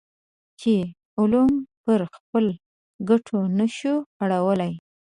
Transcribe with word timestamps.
چې 0.59 0.73
علوم 1.19 1.51
پر 1.83 1.99
خپلو 2.13 2.53
ګټو 3.09 3.39
نه 3.57 3.65
شو 3.77 3.95
اړولی. 4.23 4.73